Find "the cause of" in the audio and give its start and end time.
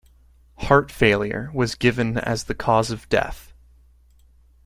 2.45-3.07